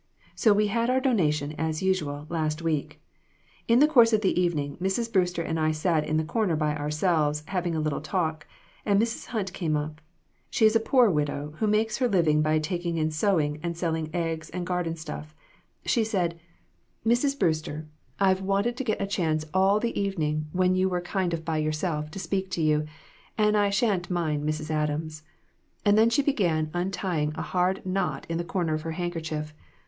[0.33, 2.99] So we had our donation, as usual, last week.
[3.67, 5.13] In the course of the evening Mrs.
[5.13, 8.47] Brewster and I sat in the corner by our selves, having a little talk,
[8.83, 9.27] and Mrs.
[9.27, 10.01] Hunt came up.
[10.49, 14.09] She is a poor widow, who makes her living by taking in sewing and selling
[14.11, 15.35] eggs and garden stuff.
[15.85, 16.33] She said
[17.03, 17.35] 1 86 PERSECUTION OF THE SAINTS.
[17.35, 17.39] "'Mrs.
[17.39, 17.87] Brewster,
[18.19, 21.59] I've wanted to get a chance all the evening, when you were kind of by
[21.59, 22.85] your self, to speak to you;
[23.37, 24.71] and I sha'n't mind Mrs.
[24.71, 25.21] Adams.'
[25.85, 29.53] And then she began untying a hard knot in the corner of her handkerchief.